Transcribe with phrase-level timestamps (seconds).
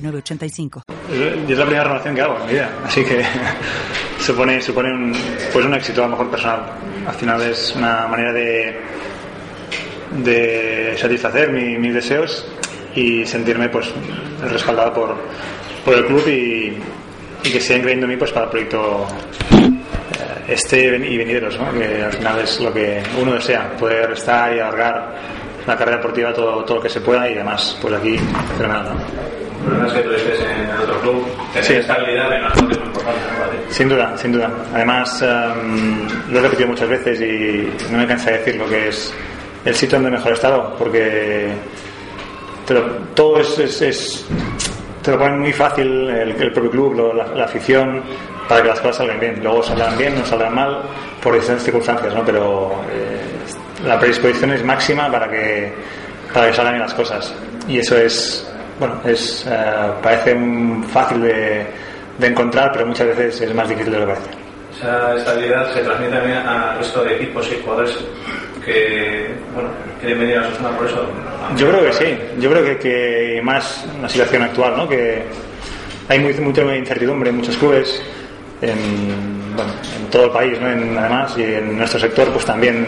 [0.00, 0.82] 985.
[1.48, 3.24] Y es la primera renovación que hago en mi vida, así que
[4.20, 5.12] supone, supone un,
[5.52, 6.62] pues un éxito a lo mejor personal.
[7.06, 8.80] Al final es una manera de,
[10.96, 12.46] satisfacer mis deseos
[12.94, 13.92] y sentirme pues
[14.42, 15.16] respaldado por,
[15.84, 16.76] por el club y,
[17.42, 19.06] que sigan creyendo en mí pues para el proyecto
[19.52, 21.72] eh, este y venideros, ¿no?
[21.72, 25.14] que al final es lo que uno desea, poder estar y alargar
[25.66, 28.18] la carrera deportiva todo, todo lo que se pueda y además pues aquí
[28.58, 28.84] fenomenal.
[28.84, 29.37] ¿no?
[29.86, 31.74] Es que tú estés en otro club, tener sí.
[31.74, 33.20] estabilidad en es muy importante.
[33.70, 34.50] Sin duda, sin duda.
[34.74, 38.88] Además, um, lo he repetido muchas veces y no me cansa de decir lo que
[38.88, 39.14] es
[39.64, 41.52] el sitio donde mejor he estado, porque
[42.66, 42.82] te lo,
[43.14, 44.26] todo es, es, es,
[45.02, 48.02] te lo ponen muy fácil el, el propio club, lo, la, la, afición,
[48.48, 49.40] para que las cosas salgan bien.
[49.42, 50.82] Luego saldrán bien, no saldrán mal,
[51.22, 52.24] por distintas circunstancias, ¿no?
[52.24, 53.20] Pero eh,
[53.84, 55.72] la predisposición es máxima para que,
[56.32, 57.34] para que salgan bien las cosas.
[57.66, 58.48] Y eso es
[58.78, 60.36] bueno, es, eh, parece
[60.92, 61.66] fácil de,
[62.18, 64.30] de, encontrar, pero muchas veces es más difícil de lo que parece.
[64.78, 67.98] Esa estabilidad se transmite también al resto de equipos y jugadores
[68.64, 69.70] que bueno,
[70.00, 71.08] quieren venir a Osasuna por eso.
[71.56, 74.88] Yo creo que sí, yo creo que, que más la situación actual, ¿no?
[74.88, 75.22] que
[76.08, 78.00] hay muy, mucha incertidumbre en muchos clubes,
[78.60, 80.70] en, bueno, en todo el país, ¿no?
[80.70, 82.86] en, además, y en nuestro sector pues también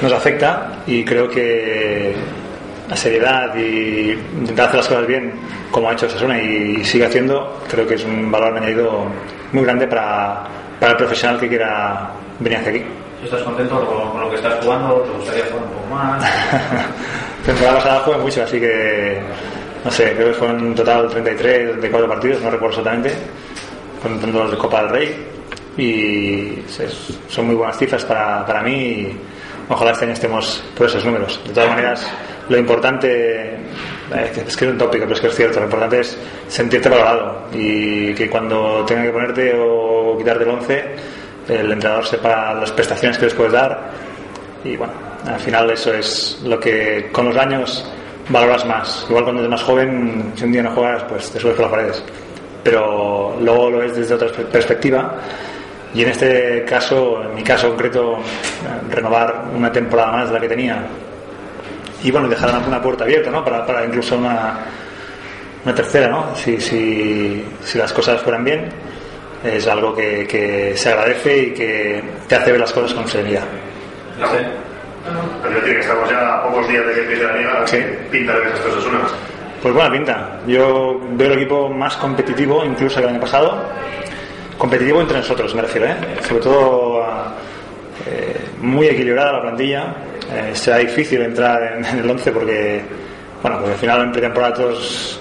[0.00, 2.14] nos afecta y creo que
[2.92, 5.32] la seriedad y intentar hacer las cosas bien
[5.70, 9.06] como ha hecho Sasuna y sigue haciendo, creo que es un valor añadido
[9.50, 10.44] muy grande para,
[10.78, 12.82] para el profesional que quiera venir hacia aquí.
[13.24, 14.96] ¿Estás contento con, con, lo que estás jugando?
[14.96, 16.30] ¿Te gustaría jugar un poco más?
[17.46, 19.22] temporada pasada jugué mucho, así que
[19.82, 23.14] no sé, creo que fueron en total 33, 34 partidos, no recuerdo exactamente,
[24.02, 25.26] con los de Copa del Rey
[25.78, 26.62] y
[27.28, 29.16] son muy buenas cifras para, para mí y
[29.70, 31.40] ojalá este año estemos por esos números.
[31.46, 32.06] De todas maneras,
[32.52, 33.56] lo importante
[34.14, 37.48] es que es un tópico, pero es que es cierto, lo importante es sentirte valorado
[37.52, 40.84] y que cuando tenga que ponerte o quitarte el 11,
[41.48, 43.90] el entrenador sepa las prestaciones que les puedes dar
[44.64, 44.92] y bueno,
[45.26, 47.90] al final eso es lo que con los años
[48.28, 49.06] valoras más.
[49.08, 51.70] Igual cuando eres más joven, si un día no juegas, pues te subes por las
[51.72, 52.04] paredes.
[52.62, 55.16] Pero luego lo ves desde otra perspectiva
[55.94, 58.18] y en este caso, en mi caso concreto,
[58.90, 60.86] renovar una temporada más de la que tenía
[62.02, 63.44] y bueno, dejar una puerta abierta, ¿no?
[63.44, 64.58] Para, para incluso una,
[65.64, 66.34] una tercera, ¿no?
[66.34, 68.68] Si, si, si, las cosas fueran bien,
[69.44, 73.44] es algo que, que, se agradece y que te hace ver las cosas con serenidad.
[74.20, 74.26] No.
[75.42, 77.78] Pero decir que estamos ya a pocos días de que empiece la liga, sí.
[78.10, 79.12] pinta de que esas cosas unas.
[79.60, 80.40] Pues buena pinta.
[80.46, 83.64] Yo veo el equipo más competitivo incluso que el año pasado.
[84.58, 85.96] Competitivo entre nosotros, me refiero, ¿eh?
[86.28, 87.04] Sobre todo
[88.06, 89.94] eh, muy equilibrada la plantilla
[90.32, 92.82] eh, será difícil entrar en, el 11 porque,
[93.42, 95.20] bueno, porque al final en pretemporada todos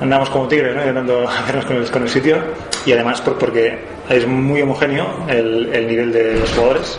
[0.00, 1.28] andamos como tigres, ¿no?
[1.28, 2.38] hacernos con el, sitio
[2.84, 3.78] y además por, porque
[4.08, 6.98] es muy homogéneo el, el, nivel de los jugadores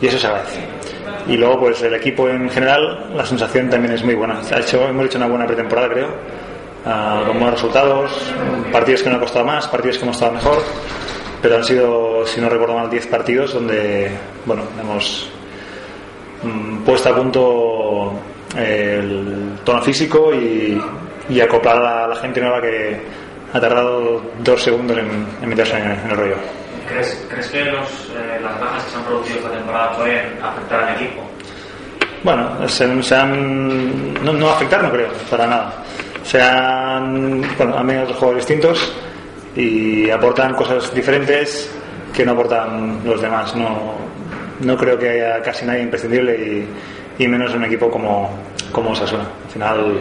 [0.00, 0.60] y eso se agradece.
[1.28, 4.40] Y luego, pues el equipo en general, la sensación también es muy buena.
[4.52, 8.10] Ha hecho, hemos hecho una buena pretemporada, creo, uh, con buenos resultados,
[8.72, 10.62] partidos que no ha costado más, partidos que hemos estado mejor,
[11.40, 14.10] pero han sido, si no recuerdo mal, 10 partidos donde,
[14.44, 15.30] bueno, hemos
[16.84, 18.12] puesta a punto
[18.56, 20.80] el tono físico y,
[21.28, 23.00] y acoplar a la gente nueva que
[23.52, 26.36] ha tardado dos segundos en, en meterse en, en, el rollo.
[26.88, 30.82] ¿Crees, ¿crees que los, eh, las bajas que se han producido esta temporada pueden afectar
[30.82, 31.22] al equipo?
[32.24, 35.72] Bueno, se, se han, no, no, afectar no creo, para nada.
[36.22, 38.92] Se han, bueno, han venido otros jugadores distintos
[39.56, 41.70] y aportan cosas diferentes
[42.14, 43.54] que no aportan los demás.
[43.56, 43.94] No,
[44.62, 48.30] no creo que haya casi nadie imprescindible y, y menos en un equipo como,
[48.70, 49.24] como Sasuna.
[49.44, 49.98] Al final,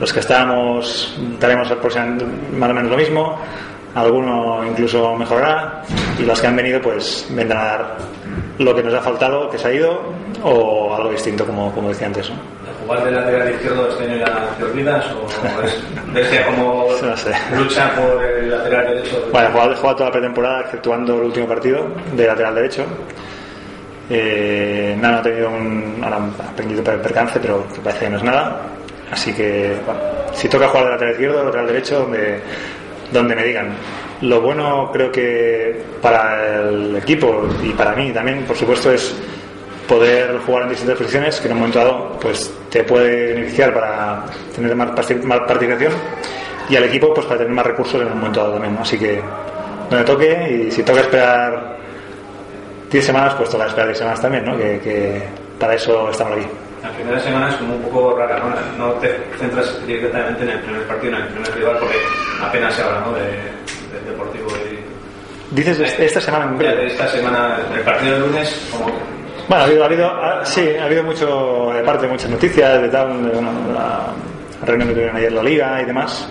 [0.00, 3.38] los que estamos daremos más o menos lo mismo,
[3.94, 5.82] alguno incluso mejorará
[6.18, 7.96] y los que han venido pues vendrán a dar
[8.58, 10.02] lo que nos ha faltado, que se ha ido,
[10.42, 12.30] o algo distinto, como, como decía antes.
[12.30, 12.36] ¿no?
[12.84, 15.82] ¿Jugar de lateral izquierdo este año ya te olvidas o es,
[16.12, 17.32] desea como no sé.
[17.56, 19.28] lucha por el lateral derecho?
[19.32, 22.84] Bueno, he jugado toda la pretemporada, exceptuando el último partido de lateral derecho
[24.10, 26.18] eh, nada, ha tenido un, ahora
[26.56, 28.60] pequeñito percance, pero que parece que no es nada.
[29.10, 30.00] Así que, bueno,
[30.32, 32.40] si toca jugar de lateral izquierdo, lateral derecho, donde,
[33.12, 33.70] donde me digan.
[34.22, 39.14] Lo bueno creo que para el equipo y para mí también, por supuesto, es
[39.88, 44.24] poder jugar en distintas posiciones que en un momento dado pues te puede beneficiar para
[44.54, 45.92] tener más participación
[46.68, 49.20] y al equipo pues para tener más recursos en un momento dado también así que
[49.90, 51.76] donde toque y si toca esperar
[52.92, 54.56] 10 semanas pues toca esperar 10 semanas también ¿no?
[54.56, 55.22] que,
[55.58, 56.46] para eso estamos aquí
[56.82, 58.86] la primera semana es como un poco rara, ¿no?
[58.86, 61.94] No te centras directamente en el primer partido, en el primer rival, porque
[62.42, 63.12] apenas se habla, ¿no?
[63.12, 63.52] De,
[64.04, 65.54] Deportivo y...
[65.54, 68.86] Dices esta semana en De esta semana, el partido de lunes, como
[69.48, 72.88] bueno, ha habido, ha habido ah, sí, ha habido mucho, de parte, muchas noticias de
[72.88, 73.42] tal, de,
[73.72, 74.12] la
[74.64, 76.28] reunión que tuvieron ayer la liga y demás.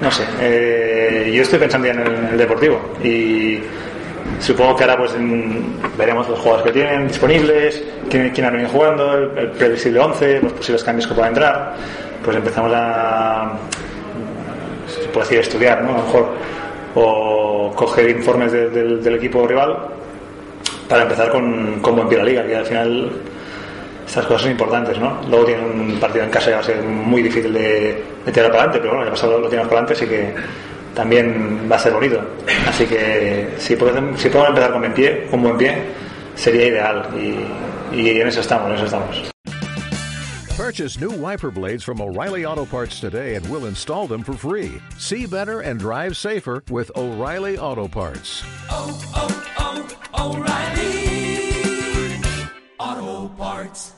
[0.00, 3.60] No sé, eh, yo estoy pensando ya en el, deportivo y
[4.38, 5.14] supongo que ahora pues
[5.98, 10.52] veremos los jugadores que tienen disponibles, quién, quién ha venido jugando, el, previsible 11, los
[10.52, 11.74] posibles cambios que puedan entrar.
[12.24, 13.52] Pues empezamos a,
[14.86, 15.90] se puede estudiar, ¿no?
[15.90, 16.28] A lo mejor,
[16.94, 19.76] o coger informes del equipo rival
[20.88, 23.10] para empezar con, buen pie la liga, que al final
[24.04, 25.20] estas cosas son importantes, ¿no?
[25.28, 28.64] Luego tiene un partido en casa que va a ser muy difícil de, meter para
[28.64, 30.34] adelante, pero bueno, ya pasado lo tenemos para adelante, así que
[30.94, 32.20] también va a ser bonito.
[32.66, 35.76] Así que si podemos, si podemos empezar con buen pie, con buen pie,
[36.34, 39.30] sería ideal y, y en eso estamos, en eso estamos.
[40.56, 44.80] Purchase new wiper blades from O'Reilly Auto Parts today and we'll install them for free.
[44.98, 48.44] See better and drive safer with O'Reilly Auto Parts.
[48.68, 52.20] Oh, oh, oh, O'Reilly
[52.78, 53.94] Auto Parts.